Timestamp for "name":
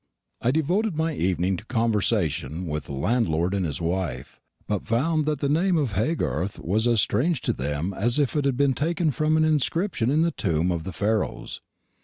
5.47-5.77